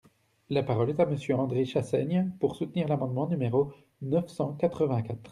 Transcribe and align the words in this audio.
La 0.49 0.63
parole 0.63 0.89
est 0.89 0.99
à 0.99 1.05
Monsieur 1.05 1.35
André 1.35 1.63
Chassaigne, 1.63 2.31
pour 2.39 2.55
soutenir 2.55 2.87
l’amendement 2.87 3.27
numéro 3.27 3.71
neuf 4.01 4.29
cent 4.29 4.53
quatre-vingt-quatre. 4.53 5.29